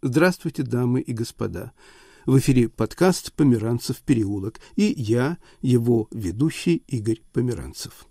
[0.00, 1.72] Здравствуйте, дамы и господа.
[2.24, 8.06] В эфире подкаст «Померанцев переулок» и я, его ведущий Игорь Померанцев.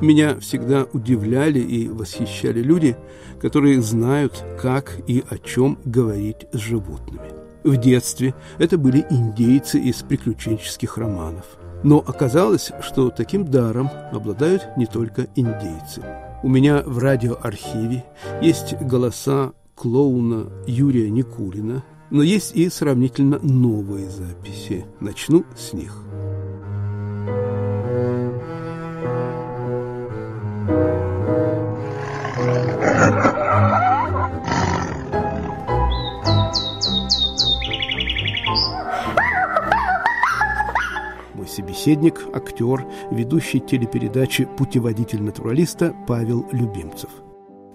[0.00, 2.96] Меня всегда удивляли и восхищали люди,
[3.40, 7.47] которые знают, как и о чем говорить с животными.
[7.64, 11.44] В детстве это были индейцы из приключенческих романов.
[11.82, 16.02] Но оказалось, что таким даром обладают не только индейцы.
[16.42, 18.04] У меня в радиоархиве
[18.42, 24.86] есть голоса клоуна Юрия Никулина, но есть и сравнительно новые записи.
[25.00, 25.94] Начну с них.
[41.88, 47.08] Собеседник, актер, ведущий телепередачи «Путеводитель натуралиста» Павел Любимцев.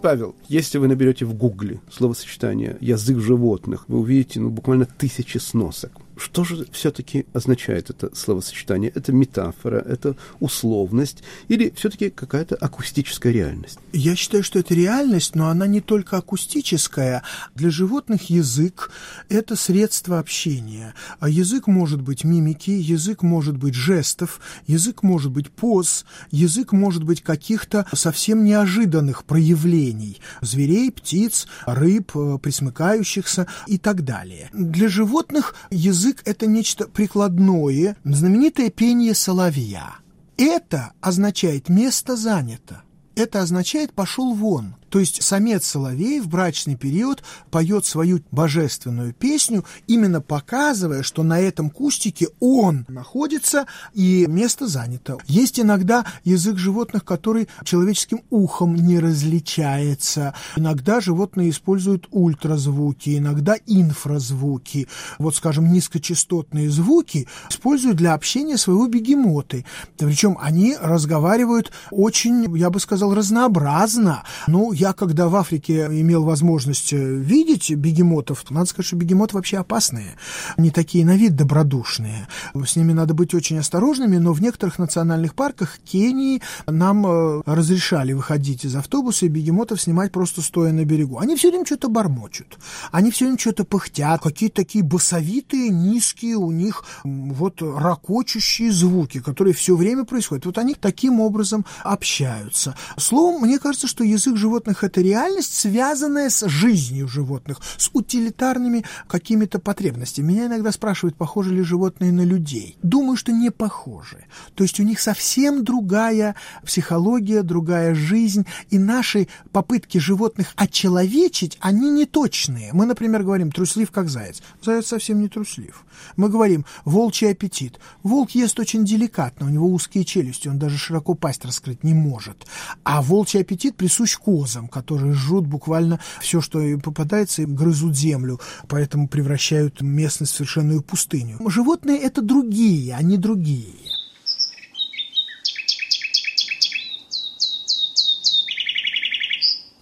[0.03, 6.02] Павел, если вы наберете в гугле словосочетание «язык животных», вы увидите ну, буквально тысячи сносок.
[6.23, 8.89] Что же все-таки означает это словосочетание?
[8.95, 13.77] Это метафора, это условность или все-таки какая-то акустическая реальность?
[13.91, 17.23] Я считаю, что это реальность, но она не только акустическая.
[17.55, 18.89] Для животных язык–
[19.29, 20.93] это средство общения.
[21.19, 27.03] А язык может быть мимики, язык может быть жестов, язык может быть поз, язык может
[27.03, 34.49] быть каких-то совсем неожиданных проявлений– зверей, птиц, рыб, э, присмыкающихся и так далее.
[34.53, 39.95] Для животных язык язык– это нечто прикладное, знаменитое пение соловья.
[40.37, 42.83] Это означает «место занято».
[43.15, 44.75] Это означает «пошел вон».
[44.93, 51.39] То есть самец соловей в брачный период поет свою божественную песню, именно показывая, что на
[51.39, 55.17] этом кустике он находится и место занято.
[55.25, 60.35] Есть иногда язык животных, который человеческим ухом не различается.
[60.55, 64.87] Иногда животные используют ультразвуки, иногда инфразвуки.
[65.17, 69.65] Вот, скажем, низкочастотные звуки используют для общения своего бегемоты.
[69.97, 74.21] Причем они разговаривают очень, я бы сказал, разнообразно.
[74.45, 79.57] Ну, я, когда в Африке имел возможность э, видеть бегемотов, надо сказать, что бегемоты вообще
[79.57, 80.15] опасные,
[80.57, 82.27] не такие на вид добродушные.
[82.53, 88.11] С ними надо быть очень осторожными, но в некоторых национальных парках Кении нам э, разрешали
[88.11, 91.17] выходить из автобуса и бегемотов снимать просто стоя на берегу.
[91.17, 92.59] Они все время что-то бормочут,
[92.91, 99.53] они все время что-то пыхтят, какие-то такие басовитые, низкие у них вот ракочущие звуки, которые
[99.53, 100.45] все время происходят.
[100.45, 102.75] Вот они таким образом общаются.
[102.97, 108.83] Словом, мне кажется, что язык животных животных– это реальность, связанная с жизнью животных, с утилитарными
[109.07, 110.33] какими-то потребностями.
[110.33, 112.77] Меня иногда спрашивают, похожи ли животные на людей.
[112.83, 114.25] Думаю, что не похожи.
[114.55, 116.35] То есть у них совсем другая
[116.65, 122.71] психология, другая жизнь, и наши попытки животных очеловечить, они не точные.
[122.73, 124.41] Мы, например, говорим «труслив, как заяц».
[124.61, 125.85] Заяц совсем не труслив.
[126.17, 127.79] Мы говорим «волчий аппетит».
[128.03, 132.47] Волк ест очень деликатно, у него узкие челюсти, он даже широко пасть раскрыть не может.
[132.83, 137.95] А волчий аппетит присущ козам животным, которые жрут буквально все, что им попадается, и грызут
[137.95, 141.37] землю, поэтому превращают местность в совершенную пустыню.
[141.49, 143.73] Животные— это другие, они другие.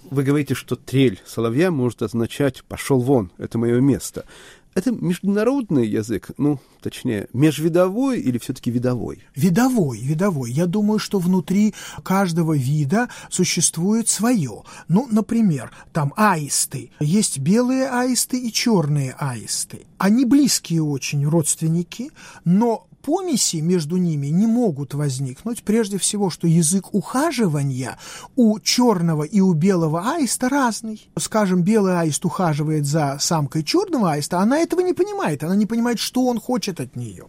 [0.10, 4.26] Вы говорите, что трель соловья может означать «пошел вон, это мое место».
[4.74, 9.22] Это международный язык, ну, точнее, межвидовой или все-таки видовой?
[9.36, 10.52] Видовой, видовой.
[10.52, 11.74] Я думаю, что внутри
[12.04, 14.64] каждого вида существует свое.
[14.88, 16.92] Ну, например, там аисты.
[17.02, 19.86] Есть белые аисты и черные аисты.
[19.98, 22.12] Они близкие очень родственники,
[22.46, 27.98] но помеси между ними не могут возникнуть, прежде всего, что язык ухаживания
[28.36, 31.10] у черного и у белого аиста разный.
[31.18, 36.00] Скажем, белый аист ухаживает за самкой черного аиста, она этого не понимает, она не понимает,
[36.00, 37.28] что он хочет от нее.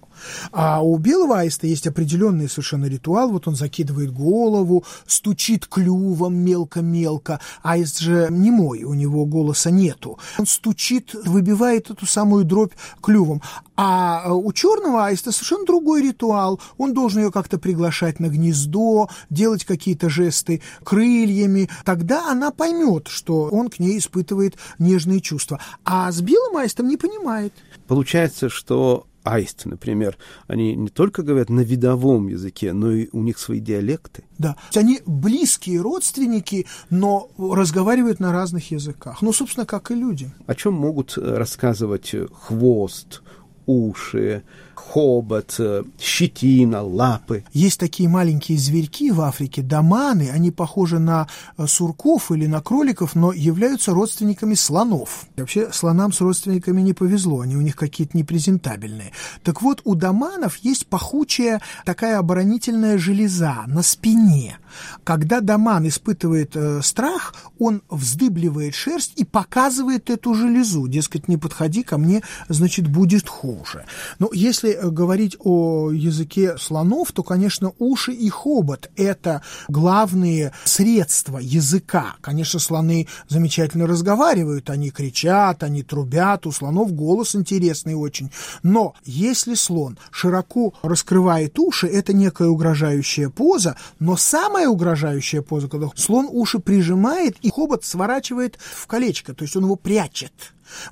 [0.53, 7.41] А у белого аиста есть определенный совершенно ритуал, вот он закидывает голову, стучит клювом мелко-мелко,
[7.63, 10.19] аист же не мой, у него голоса нету.
[10.39, 13.43] Он стучит, выбивает эту самую дробь клювом.
[13.77, 16.61] А у черного аиста совершенно другой ритуал.
[16.79, 21.69] Он должен ее как-то приглашать на гнездо, делать какие-то жесты крыльями.
[21.85, 25.61] Тогда она поймет, что он к ней испытывает нежные чувства.
[25.85, 27.53] А с белым аистом не понимает.
[27.87, 30.17] Получается, что аисты, например,
[30.47, 34.25] они не только говорят на видовом языке, но и у них свои диалекты.
[34.39, 39.23] Да, они близкие родственники, но разговаривают на разных языках.
[39.23, 40.31] Ну, собственно, как и люди.
[40.47, 43.23] О чем могут рассказывать хвост,
[43.67, 44.43] уши,
[44.75, 45.59] хобот,
[45.99, 47.45] щетина, лапы.
[47.53, 53.15] Есть такие маленькие зверьки в Африке, доманы, они похожи на э, сурков или на кроликов,
[53.15, 55.27] но являются родственниками слонов.
[55.37, 59.13] вообще слонам с родственниками не повезло, они у них какие-то непрезентабельные.
[59.43, 64.59] Так вот, у доманов есть пахучая такая оборонительная железа на спине.
[65.05, 70.87] Когда доман испытывает э, страх, он вздыбливает шерсть и показывает эту железу.
[70.87, 73.85] Дескать, не подходи ко мне, значит, будет хуже.
[74.19, 81.39] Но если э, говорить о языке слонов, то, конечно, уши и хобот– это главные средства
[81.39, 82.17] языка.
[82.21, 88.31] Конечно, слоны замечательно разговаривают, они кричат, они трубят, у слонов голос интересный очень.
[88.63, 95.89] Но если слон широко раскрывает уши, это некая угрожающая поза, но самая угрожающая поза, когда
[95.95, 100.33] слон уши прижимает и хобот сворачивает в колечко, то есть он его прячет.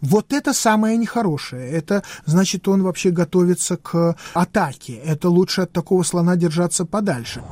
[0.01, 1.71] Вот это самое нехорошее.
[1.71, 4.95] Это значит, он вообще готовится к атаке.
[4.95, 7.43] Это лучше от такого слона держаться подальше.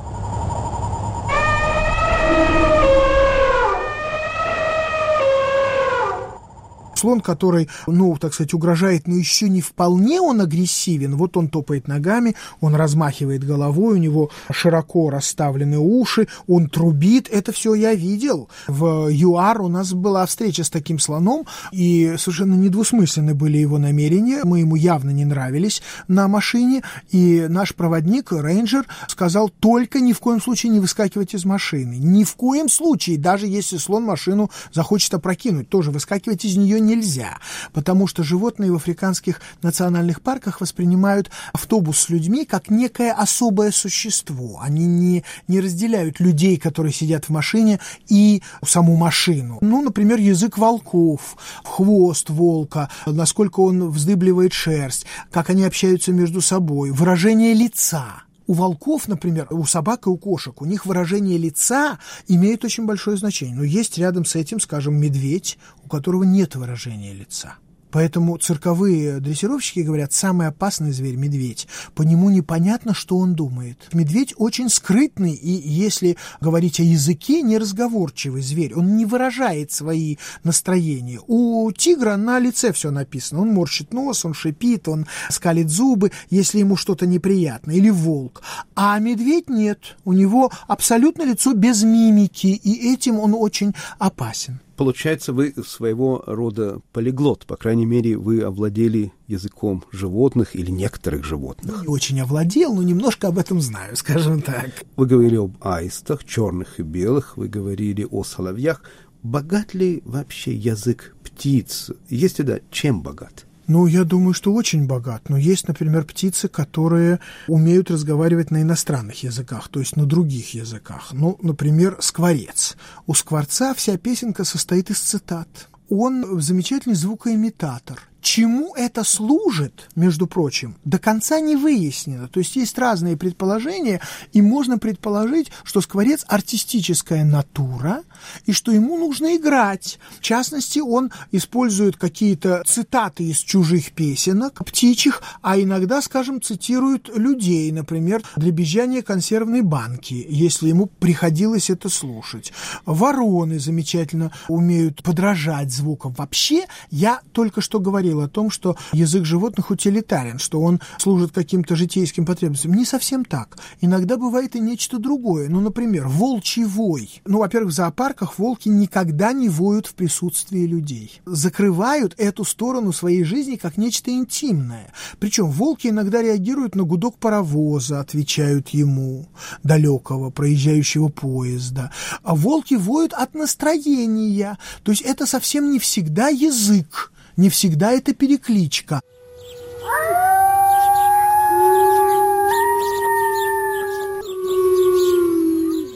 [6.98, 11.16] Слон, который, ну, так сказать, угрожает, но еще не вполне он агрессивен.
[11.16, 17.28] Вот он топает ногами, он размахивает головой, у него широко расставлены уши, он трубит.
[17.30, 18.48] Это все я видел.
[18.66, 24.40] В ЮАР у нас была встреча с таким слоном, и совершенно недвусмысленны были его намерения.
[24.44, 30.20] Мы ему явно не нравились на машине, и наш проводник, рейнджер, сказал, только ни в
[30.20, 31.96] коем случае не выскакивать из машины.
[31.98, 37.38] Ни в коем случае, даже если слон машину захочет опрокинуть, тоже выскакивать из нее нельзя,
[37.72, 44.60] потому что животные в африканских национальных парках воспринимают автобус с людьми как некое особое существо.
[44.62, 49.58] Они не, не разделяют людей, которые сидят в машине, и саму машину.
[49.60, 56.90] Ну, например, язык волков, хвост волка, насколько он вздыбливает шерсть, как они общаются между собой,
[56.90, 58.27] выражение лица.
[58.48, 61.98] У волков, например, у собак и у кошек, у них выражение лица
[62.28, 63.54] имеет очень большое значение.
[63.54, 67.56] Но есть рядом с этим, скажем, медведь, у которого нет выражения лица.
[67.90, 71.68] Поэтому цирковые дрессировщики говорят, самый опасный зверь– медведь.
[71.94, 73.88] По нему непонятно, что он думает.
[73.92, 78.74] Медведь очень скрытный, и если говорить о языке, неразговорчивый зверь.
[78.74, 81.20] Он не выражает свои настроения.
[81.26, 83.42] У тигра на лице все написано.
[83.42, 87.72] Он морщит нос, он шипит, он скалит зубы, если ему что-то неприятно.
[87.72, 88.42] Или волк.
[88.74, 89.96] А медведь нет.
[90.04, 94.60] У него абсолютно лицо без мимики, и этим он очень опасен.
[94.78, 101.82] Получается, вы своего рода полиглот, по крайней мере, вы овладели языком животных или некоторых животных.
[101.82, 104.70] Не очень овладел, но немножко об этом знаю, скажем так.
[104.94, 108.84] Вы говорили об аистах, черных и белых, вы говорили о соловьях.
[109.24, 111.90] Богат ли вообще язык птиц?
[112.08, 113.47] Если да, чем богат?
[113.68, 115.28] Ну, я думаю, что очень богат.
[115.28, 121.10] Но есть, например, птицы, которые умеют разговаривать на иностранных языках, то есть на других языках.
[121.12, 122.76] Ну, например, скворец.
[123.06, 125.68] У скворца вся песенка состоит из цитат.
[125.90, 128.00] Он замечательный звукоимитатор.
[128.20, 132.26] Чему это служит, между прочим, до конца не выяснено.
[132.26, 134.00] То есть есть разные предположения,
[134.32, 138.02] и можно предположить, что скворец артистическая натура,
[138.46, 139.98] и что ему нужно играть.
[140.18, 147.70] В частности, он использует какие-то цитаты из чужих песенок, птичьих, а иногда, скажем, цитирует людей,
[147.72, 152.52] например, дребезжание консервной банки, если ему приходилось это слушать.
[152.84, 156.14] Вороны замечательно умеют подражать звукам.
[156.16, 161.76] Вообще, я только что говорил, о том, что язык животных утилитарен, что он служит каким-то
[161.76, 162.74] житейским потребностям.
[162.74, 163.58] Не совсем так.
[163.80, 165.48] Иногда бывает и нечто другое.
[165.48, 167.22] Ну, например, волчий вой.
[167.26, 167.74] Ну, во-первых, в
[168.08, 171.20] зоопарках волки никогда не воют в присутствии людей.
[171.26, 174.92] Закрывают эту сторону своей жизни как нечто интимное.
[175.18, 179.26] Причем волки иногда реагируют на гудок паровоза, отвечают ему,
[179.62, 181.90] далекого проезжающего поезда.
[182.22, 184.58] А волки воют от настроения.
[184.82, 189.00] То есть это совсем не всегда язык не всегда это перекличка.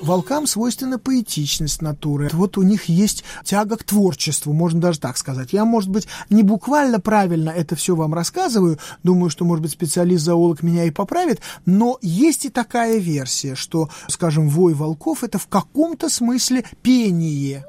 [0.02, 2.28] Волкам свойственна поэтичность натуры.
[2.32, 5.52] Вот у них есть тяга к творчеству, можно даже так сказать.
[5.52, 10.64] Я, может быть, не буквально правильно это все вам рассказываю, думаю, что, может быть, специалист-зоолог
[10.64, 16.08] меня и поправит, но есть и такая версия, что, скажем, вой волков– это в каком-то
[16.08, 17.64] смысле пение.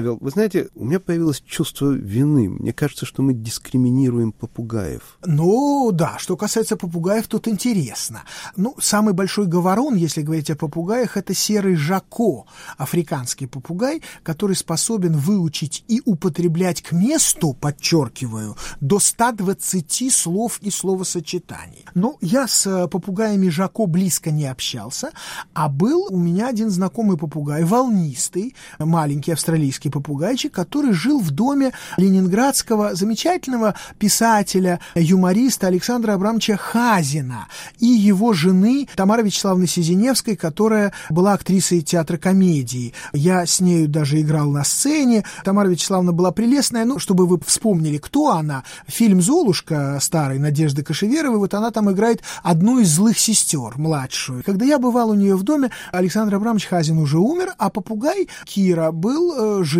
[0.00, 2.48] Павел, вы знаете, у меня появилось чувство вины.
[2.48, 5.18] Мне кажется, что мы дискриминируем попугаев.
[5.26, 8.22] Ну, да, что касается попугаев, тут интересно.
[8.56, 12.46] Ну, самый большой говорон, если говорить о попугаях, это серый жако,
[12.78, 21.84] африканский попугай, который способен выучить и употреблять к месту, подчеркиваю, до 120 слов и словосочетаний.
[21.94, 25.10] Ну, я с э, попугаями жако близко не общался,
[25.52, 31.30] а был у меня один знакомый попугай, волнистый, маленький австралийский английский попугайчик, который жил в
[31.30, 40.92] доме ленинградского замечательного писателя, юмориста Александра Абрамовича Хазина и его жены Тамары Вячеславны Сизиневской, которая
[41.10, 42.94] была актрисой театра комедии.
[43.12, 45.24] Я с нею даже играл на сцене.
[45.44, 46.84] Тамара Вячеславна была прелестная.
[46.84, 48.64] Ну, чтобы вы вспомнили, кто она.
[48.86, 54.42] Фильм «Золушка» старый Надежды Кашеверовой, вот она там играет одну из злых сестер, младшую.
[54.44, 58.90] Когда я бывал у нее в доме, Александр Абрамович Хазин уже умер, а попугай Кира
[58.92, 59.79] был э, жив,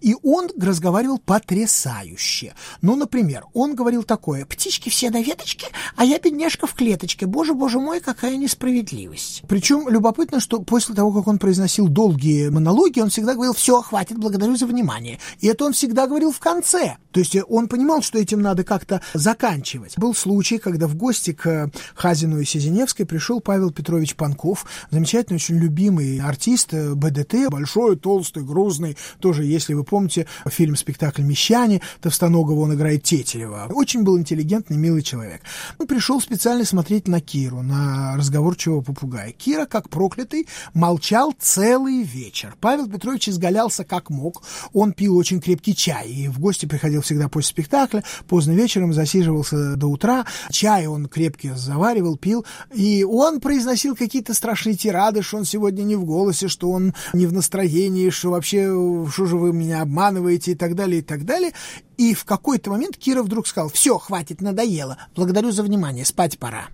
[0.00, 2.54] и он разговаривал потрясающе.
[2.80, 7.26] Ну, например, он говорил такое, «Птички все на веточке, а я бедняжка в клеточке.
[7.26, 9.42] Боже, боже мой, какая несправедливость».
[9.48, 14.18] Причем любопытно, что после того, как он произносил долгие монологи, он всегда говорил, «Все, хватит,
[14.18, 15.18] благодарю за внимание».
[15.40, 16.96] И это он всегда говорил в конце.
[17.10, 19.98] То есть он понимал, что этим надо как-то заканчивать.
[19.98, 25.58] Был случай, когда в гости к Хазину и Сизиневской пришел Павел Петрович Панков, замечательный, очень
[25.58, 33.04] любимый артист БДТ, большой, толстый, грузный, тоже, если вы помните, фильм-спектакль «Мещане», Товстоногого он играет
[33.04, 33.68] Тетерева.
[33.70, 35.40] Очень был интеллигентный, милый человек.
[35.78, 39.32] Он пришел специально смотреть на Киру, на разговорчивого попугая.
[39.32, 42.54] Кира, как проклятый, молчал целый вечер.
[42.60, 44.42] Павел Петрович изгалялся как мог.
[44.72, 48.02] Он пил очень крепкий чай и в гости приходил всегда после спектакля.
[48.26, 50.26] Поздно вечером засиживался до утра.
[50.50, 52.44] Чай он крепкий заваривал, пил.
[52.74, 57.26] И он произносил какие-то страшные тирады, что он сегодня не в голосе, что он не
[57.26, 58.72] в настроении, что вообще
[59.12, 61.52] что же вы меня обманываете и так далее, и так далее.
[61.96, 66.66] И в какой-то момент Кира вдруг сказал, все, хватит, надоело, благодарю за внимание, спать пора.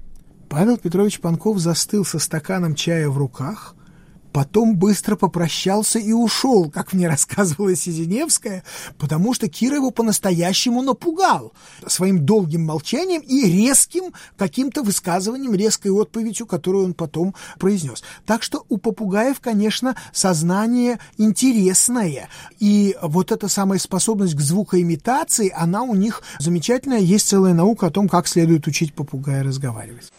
[0.48, 3.74] Павел Петрович Панков застыл со стаканом чая в руках,
[4.38, 8.62] Потом быстро попрощался и ушел, как мне рассказывала Сизиневская,
[8.96, 11.52] потому что Кира его по-настоящему напугал
[11.88, 18.04] своим долгим молчанием и резким каким-то высказыванием, резкой отповедью, которую он потом произнес.
[18.26, 22.28] Так что у попугаев, конечно, сознание интересное.
[22.60, 27.00] И вот эта самая способность к звукоимитации, она у них замечательная.
[27.00, 30.12] Есть целая наука о том, как следует учить попугая разговаривать.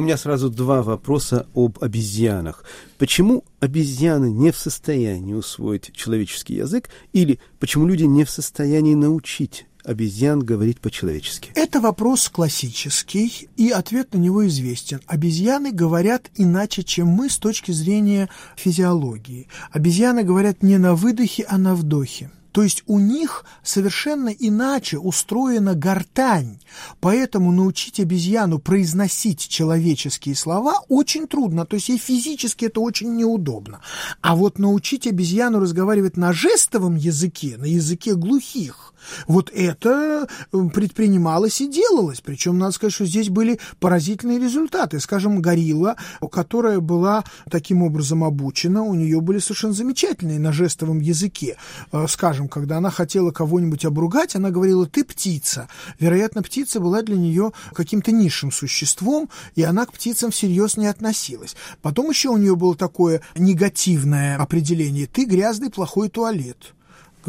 [0.00, 2.64] У меня сразу два вопроса об обезьянах.
[2.96, 9.66] Почему обезьяны не в состоянии усвоить человеческий язык или почему люди не в состоянии научить
[9.84, 11.52] обезьян говорить по-человечески?
[11.54, 15.02] Это вопрос классический, и ответ на него известен.
[15.06, 19.48] Обезьяны говорят иначе, чем мы с точки зрения физиологии.
[19.70, 22.30] Обезьяны говорят не на выдохе, а на вдохе.
[22.52, 26.58] То есть у них совершенно иначе устроена гортань,
[27.00, 33.80] поэтому научить обезьяну произносить человеческие слова очень трудно, то есть ей физически это очень неудобно.
[34.20, 38.94] А вот научить обезьяну разговаривать на жестовом языке, на языке глухих,
[39.26, 42.20] вот это предпринималось и делалось.
[42.20, 45.00] Причем, надо сказать, что здесь были поразительные результаты.
[45.00, 45.96] Скажем, горилла,
[46.30, 51.56] которая была таким образом обучена, у нее были совершенно замечательные на жестовом языке.
[51.92, 55.68] Э, скажем, когда она хотела кого-нибудь обругать, она говорила «ты птица».
[55.98, 61.56] Вероятно, птица была для нее каким-то низшим существом, и она к птицам всерьез не относилась.
[61.82, 66.74] Потом еще у нее было такое негативное определение «ты грязный плохой туалет».—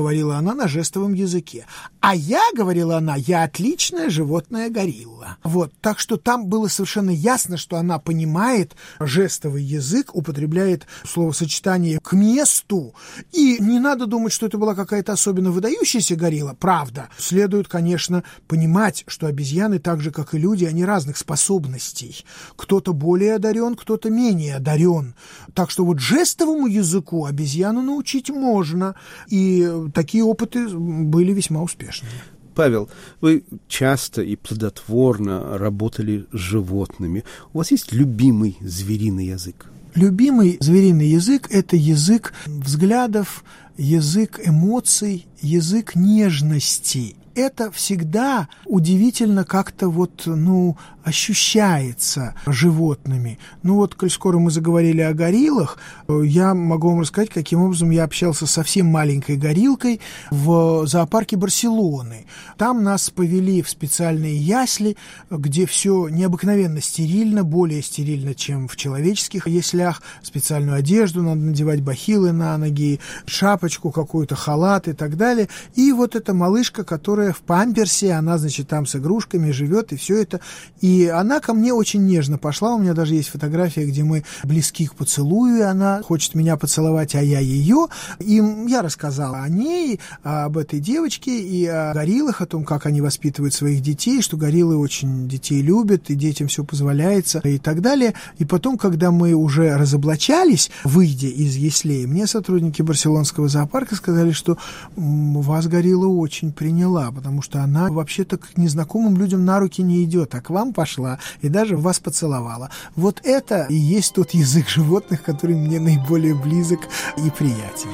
[0.01, 1.67] говорила она на жестовом языке.
[1.99, 5.37] А я,— говорила она,— я отличная животная горилла.
[5.43, 12.13] Вот, так что там было совершенно ясно, что она понимает жестовый язык, употребляет словосочетание «к
[12.13, 12.95] месту».
[13.31, 16.55] И не надо думать, что это была какая-то особенно выдающаяся горилла.
[16.59, 17.09] Правда.
[17.19, 22.25] Следует, конечно, понимать, что обезьяны, так же, как и люди, они разных способностей.
[22.55, 25.13] Кто-то более одарен, кто-то менее одарен.
[25.53, 28.95] Так что вот жестовому языку обезьяну научить можно.
[29.27, 32.13] И такие опыты были весьма успешными.
[32.55, 32.89] Павел,
[33.21, 37.23] вы часто и плодотворно работали с животными.
[37.53, 39.67] У вас есть любимый звериный язык?
[39.95, 43.43] Любимый звериный язык– это язык взглядов,
[43.77, 53.39] язык эмоций, язык нежности– это всегда удивительно как-то вот, ну, ощущается животными.
[53.63, 57.89] Ну вот, коль скоро мы заговорили о гориллах, э, я могу вам рассказать, каким образом
[57.89, 62.25] я общался с совсем маленькой горилкой в зоопарке Барселоны.
[62.57, 64.97] Там нас повели в специальные ясли,
[65.29, 70.01] где все необыкновенно стерильно, более стерильно, чем в человеческих яслях.
[70.21, 75.49] Специальную одежду надо надевать, бахилы на ноги, шапочку какую-то, халат и так далее.
[75.75, 80.21] И вот эта малышка, которая в памперсе, она, значит, там с игрушками живет, и все
[80.21, 80.39] это.
[80.81, 82.73] И она ко мне очень нежно пошла.
[82.73, 87.15] У меня даже есть фотография, где мы близки к поцелую, и она хочет меня поцеловать,
[87.15, 87.87] а я ее.
[88.19, 93.01] И я рассказала о ней, об этой девочке и о гориллах, о том, как они
[93.01, 98.13] воспитывают своих детей, что гориллы очень детей любят, и детям все позволяется, и так далее.
[98.39, 104.57] И потом, когда мы уже разоблачались, выйдя из яслей, мне сотрудники Барселонского зоопарка сказали, что
[104.95, 110.35] вас горилла очень приняла, потому что она вообще-то к незнакомым людям на руки не идет,
[110.35, 112.69] а к вам пошла и даже вас поцеловала.
[112.95, 116.81] Вот это и есть тот язык животных, который мне наиболее близок
[117.17, 117.89] и приятен.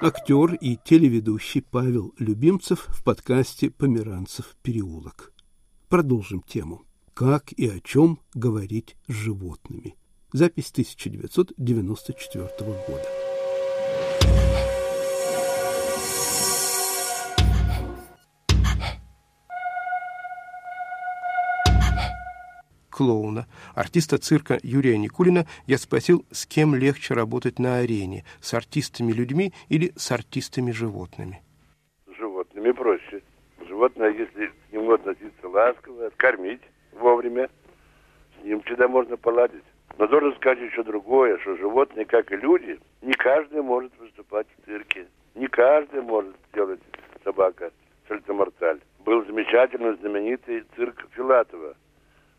[0.00, 5.32] Актер и телеведущий Павел Любимцев в подкасте «Померанцев переулок».
[5.88, 6.82] Продолжим тему.
[7.14, 9.97] Как и о чем говорить с животными.
[10.30, 12.48] Запись 1994
[12.86, 13.08] года.
[22.90, 29.52] клоуна, артиста цирка Юрия Никулина, я спросил, с кем легче работать на арене, с артистами-людьми
[29.68, 31.40] или с артистами-животными.
[32.06, 33.22] С животными проще.
[33.68, 36.60] Животное, если к нему относиться ласково, кормить
[36.92, 37.48] вовремя,
[38.40, 39.62] с ним всегда можно поладить.
[39.98, 44.64] Но должен сказать еще другое, что животные, как и люди, не каждый может выступать в
[44.64, 45.06] цирке.
[45.34, 46.80] Не каждый может сделать
[47.24, 47.70] собака
[48.08, 48.80] сальтоморталь.
[49.04, 51.74] Был замечательный, знаменитый цирк Филатова–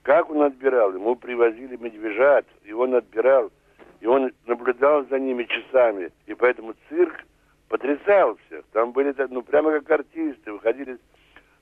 [0.03, 0.93] как он отбирал?
[0.93, 3.51] Ему привозили медвежат, и он отбирал.
[4.01, 6.11] И он наблюдал за ними часами.
[6.25, 7.25] И поэтому цирк
[7.67, 8.63] потрясал всех.
[8.71, 10.51] Там были, ну, прямо как артисты.
[10.51, 10.97] Выходили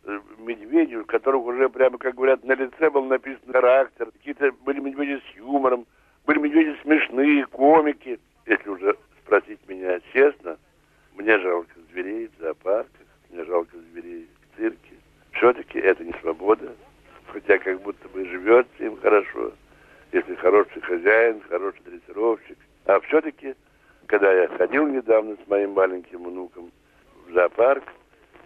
[0.07, 4.09] э, медведи, у которых уже прямо, как говорят, на лице был написан характер.
[4.11, 5.85] Какие-то были медведи с юмором.
[6.25, 8.19] Были медведи смешные, комики.
[8.45, 10.57] Если уже спросить меня честно,
[11.15, 14.95] мне жалко зверей в зоопарках, мне жалко зверей в цирке.
[15.33, 16.73] Все-таки это не свобода,
[17.27, 19.51] хотя как будто бы живется им хорошо,
[20.11, 22.57] если хороший хозяин, хороший дрессировщик.
[22.85, 23.55] А все-таки,
[24.07, 26.71] когда я ходил недавно с моим маленьким внуком
[27.27, 27.83] в зоопарк,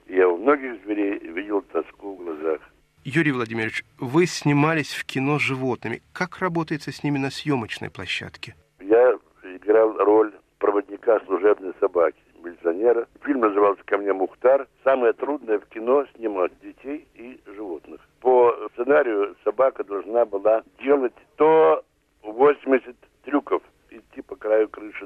[0.07, 2.61] я у многих зверей видел тоску в глазах.
[3.03, 6.01] Юрий Владимирович, вы снимались в кино с животными.
[6.13, 8.55] Как работается с ними на съемочной площадке?
[8.79, 13.07] Я играл роль проводника служебной собаки милиционера.
[13.23, 14.67] Фильм назывался «Ко мне Мухтар».
[14.83, 18.01] Самое трудное в кино снимать детей и животных.
[18.19, 25.00] По сценарию собака должна была делать 180 трюков, идти по краю крыши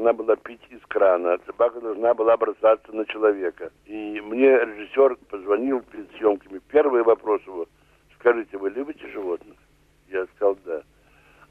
[0.00, 3.70] должна была пить из крана, собака должна была бросаться на человека.
[3.84, 6.58] И мне режиссер позвонил перед съемками.
[6.68, 7.66] Первый вопрос его,
[8.18, 9.56] скажите, вы любите животных?
[10.08, 10.82] Я сказал, да.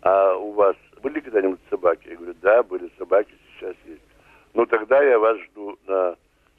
[0.02, 2.08] А у вас были когда-нибудь собаки?
[2.10, 4.02] Я говорю, да, были собаки, сейчас есть.
[4.56, 6.16] Ну, тогда я вас жду на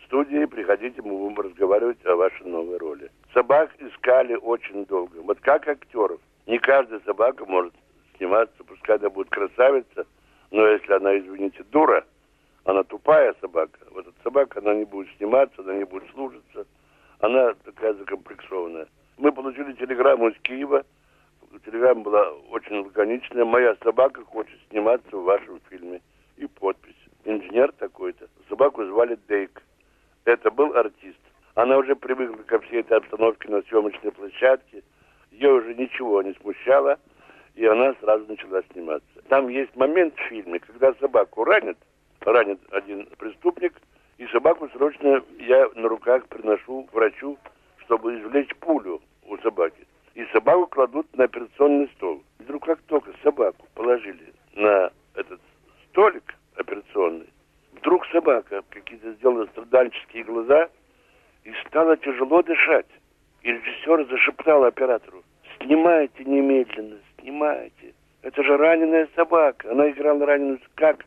[0.07, 0.44] студии.
[0.44, 3.11] Приходите, мы будем разговаривать о вашей новой роли.
[3.35, 5.16] Собак искали очень долго.
[5.22, 6.20] Вот как актеров.
[6.46, 7.74] Не каждая собака может
[8.16, 9.89] сниматься, пускай она будет красавица, но
[10.90, 12.05] если она, извините, дура,
[12.64, 16.66] она тупая собака, вот эта собака, она не будет сниматься, она не будет служиться,
[17.20, 18.88] она такая закомплексованная.
[19.16, 20.85] Мы получили телеграмму из Киева,
[21.64, 26.00] телеграмма была очень лаконичная, моя собака хочет сниматься в вашем фильме.
[26.37, 28.26] И подпись инженер такой-то.
[28.48, 29.62] Собаку звали Дейк.
[30.24, 31.18] Это был артист.
[31.55, 34.83] Она уже привыкла ко всей этой обстановке на съемочной площадке.
[35.31, 36.98] Ее уже ничего не смущало,
[37.61, 39.07] и она сразу начала сниматься.
[39.29, 41.77] Там есть момент в фильме, когда собаку ранят,
[42.20, 43.75] ранит один преступник,
[44.16, 47.37] и собаку срочно я на руках приношу врачу,
[47.85, 49.87] чтобы извлечь пулю у собаки.
[50.14, 52.23] И собаку кладут на операционный стол.
[52.38, 55.40] И вдруг как только собаку положили на этот
[55.90, 57.29] столик, операционной.
[57.75, 60.70] Вдруг собака какие-то сделала страдальческие глаза
[61.44, 62.88] и стала тяжело дышать.
[63.42, 65.23] И режиссер зашептал оператору,
[65.59, 67.94] снимайте немедленно, снимайте.
[68.22, 69.70] Это же раненая собака.
[69.70, 71.06] Она играла раненую как?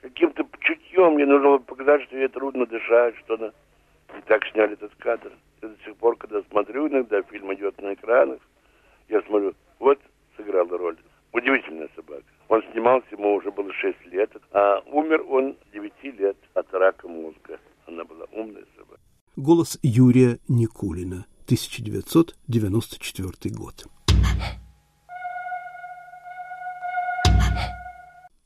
[0.00, 3.52] Каким-то чутьем мне нужно было показать, что ей трудно дышать, что она...
[4.16, 5.32] И так сняли этот кадр.
[5.60, 8.40] И до сих пор, когда смотрю иногда, фильм идет на экранах,
[9.08, 9.98] я смотрю, вот
[10.36, 10.96] сыграла роль.
[11.32, 12.24] Удивительная собака.
[12.48, 17.58] Он снимался, ему уже было 6 лет, а умер он 9 лет от рака мозга.
[17.86, 19.00] Она была умная собака.
[19.36, 23.86] Голос Юрия Никулина, 1994 год.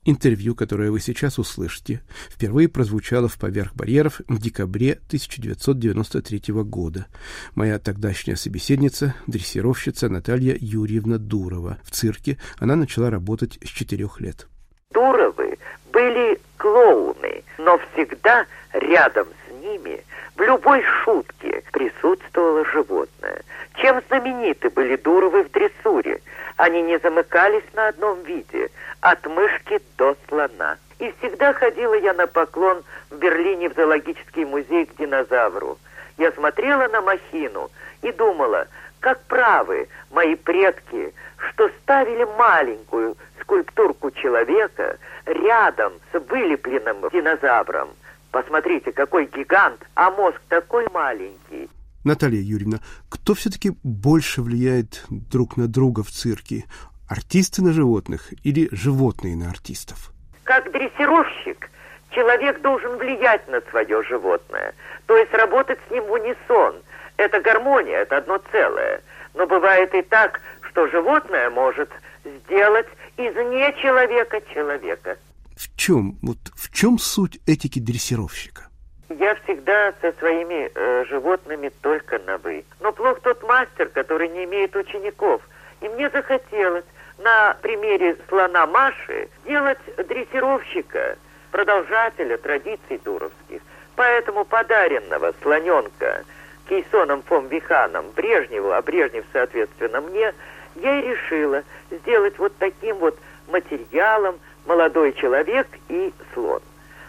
[0.05, 7.07] Интервью, которое вы сейчас услышите, впервые прозвучало в «Поверх барьеров» в декабре 1993 года.
[7.55, 11.79] Моя тогдашняя собеседница, дрессировщица Наталья Юрьевна Дурова.
[11.85, 14.49] В цирке она начала работать с четырех лет.
[14.91, 15.57] Дуровы
[15.93, 20.03] были клоуны, но всегда рядом с ними
[20.37, 23.43] в любой шутке присутствовало животное.
[23.75, 26.21] Чем знамениты были Дуровы в дрессуре?
[26.57, 28.71] Они не замыкались на одном виде–
[29.03, 30.79] от мышки до слона.
[30.99, 35.77] И всегда ходила я на поклон в Берлине в зоологический музей к динозавру.
[36.19, 37.71] Я смотрела на махину
[38.03, 38.69] и думала,
[39.01, 47.91] как правы мои предки, что ставили маленькую скульптурку человека рядом с вылепленным динозавром.
[48.33, 51.69] Посмотрите, какой гигант, а мозг такой маленький.
[52.03, 52.79] Наталья Юрьевна,
[53.11, 56.65] кто все-таки больше влияет друг на друга в цирке?
[57.09, 60.13] Артисты на животных или животные на артистов?
[60.45, 61.71] Как дрессировщик,
[62.11, 64.75] человек должен влиять на свое животное,
[65.07, 66.77] то есть работать с ним в унисон.
[67.19, 69.03] Это гармония, это одно целое.
[69.35, 70.41] Но бывает и так,
[70.71, 71.91] что животное может
[72.25, 75.19] сделать из не человека человека.
[75.63, 78.69] В чем, вот в чем суть этики дрессировщика?
[79.09, 82.65] Я всегда со своими э, животными только на «вы».
[82.81, 85.41] Но плох тот мастер, который не имеет учеников.
[85.81, 86.85] И мне захотелось
[87.19, 91.17] на примере слона Маши делать дрессировщика,
[91.53, 93.63] продолжателя традиций туровских.
[93.95, 96.25] Поэтому подаренного слоненка
[96.69, 100.35] Кейсоном фон Виханом Брежневу, а Брежнев, соответственно, мне,
[100.75, 106.61] я и решила сделать вот таким вот материалом молодой человек и слон.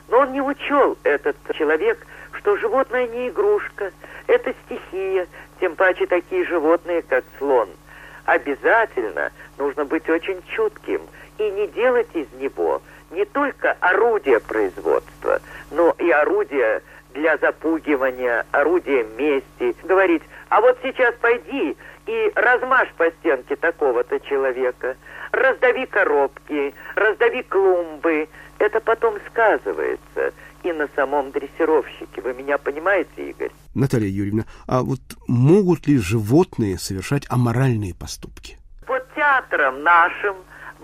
[0.09, 3.91] Но он не учел, этот человек, что животное не игрушка,
[4.27, 5.27] это стихия,
[5.59, 7.69] тем паче такие животные, как слон–
[8.25, 11.01] обязательно нужно быть очень чутким
[11.37, 15.39] и не делать из него не только орудие производства,
[15.71, 16.81] но и орудие
[17.13, 19.75] для запугивания, орудие мести.
[19.83, 24.95] Говорить, а вот сейчас пойди и размажь по стенке такого-то человека,
[25.33, 28.29] раздави коробки, раздави клумбы.
[28.59, 30.31] Это потом сказывается
[30.63, 32.21] и на самом дрессировщике.
[32.21, 33.51] Вы меня понимаете, Игорь?
[33.75, 38.57] Наталья Юрьевна, а вот могут ли животные совершать аморальные поступки?
[38.87, 40.35] Под театром нашим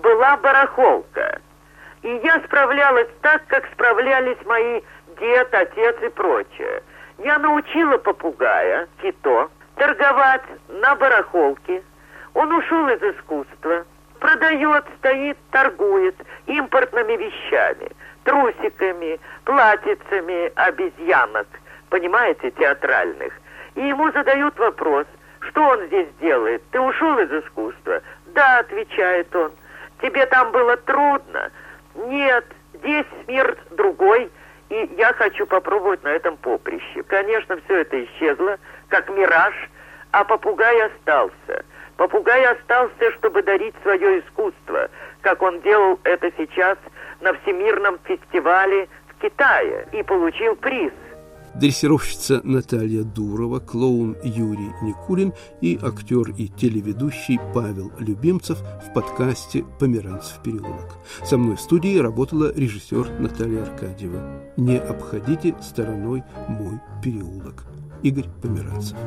[0.03, 1.39] была барахолка.
[2.01, 4.81] И я справлялась так, как справлялись мои
[5.19, 6.81] дед, отец и прочее.
[7.19, 11.83] Я научила попугая, кито, торговать на барахолке.
[12.33, 13.85] Он ушел из искусства,
[14.19, 16.15] продает, стоит, торгует
[16.47, 17.89] импортными вещами–
[18.29, 21.47] трусиками, платьицами обезьянок,
[21.89, 23.33] понимаете, театральных.
[23.75, 25.07] И ему задают вопрос,
[25.39, 26.61] что он здесь делает?
[26.71, 28.01] Ты ушел из искусства?
[28.27, 29.51] Да, отвечает он.
[30.01, 31.51] Тебе там было трудно?
[31.95, 34.29] Нет, здесь мир другой,
[34.69, 37.03] и я хочу попробовать на этом поприще.
[37.03, 38.57] Конечно, все это исчезло,
[38.89, 39.55] как мираж,
[40.11, 41.65] а попугай остался.
[41.99, 44.89] Попугай остался, чтобы дарить свое искусство,
[45.21, 46.77] как он делал это сейчас–
[47.21, 50.91] на Всемирном фестивале в Китае и получил приз.
[51.55, 60.41] Дрессировщица Наталья Дурова, клоун Юрий Никулин и актер и телеведущий Павел Любимцев в подкасте «Померанцев
[60.43, 60.97] переулок».
[61.23, 64.53] Со мной в студии работала режиссер Наталья Аркадьева.
[64.57, 67.65] Не обходите стороной мой переулок.
[68.03, 68.97] Игорь Померанцев.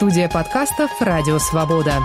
[0.00, 1.98] Студия подкастов «Радио Свобода».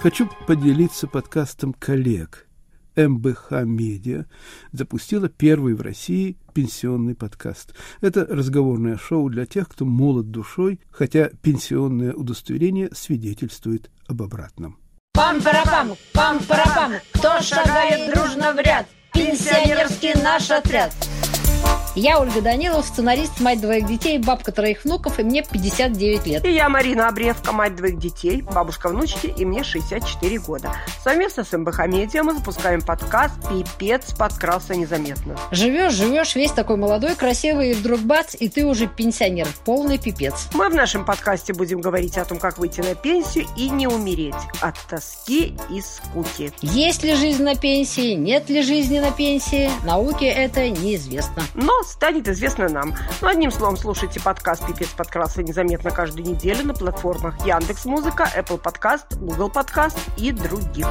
[0.00, 2.48] Хочу поделиться подкастом коллег.
[2.96, 4.24] МБХ Медиа
[4.72, 7.76] запустила первый в России пенсионный подкаст.
[8.00, 14.80] Это разговорное шоу для тех, кто молод душой, хотя пенсионное удостоверение свидетельствует об обратном.
[15.12, 18.88] Пам-парапам, пам-парапам, кто шагает дружно в ряд?
[19.12, 20.92] Пенсионерский наш отряд.
[21.96, 26.44] Я Ольга Данилова, сценарист, мать двоих детей, бабка троих внуков, и мне 59 лет.
[26.44, 30.72] И я Марина Обревка, мать двоих детей, бабушка внучки, и мне 64 года.
[31.02, 35.36] Совместно с МБХ Медиа мы запускаем подкаст «Пипец подкрался незаметно».
[35.50, 40.48] Живешь, живешь, весь такой молодой, красивый, и вдруг бац, и ты уже пенсионер, полный пипец.
[40.54, 44.34] Мы в нашем подкасте будем говорить о том, как выйти на пенсию и не умереть
[44.60, 46.52] от тоски и скуки.
[46.60, 51.42] Есть ли жизнь на пенсии, нет ли жизни на пенсии, науке это неизвестно.
[51.54, 52.94] Но станет известно нам.
[53.20, 58.60] Ну, одним словом, слушайте подкаст «Пипец подкрался незаметно» каждую неделю на платформах Яндекс Музыка, Apple
[58.60, 60.86] Podcast, Google Podcast и других.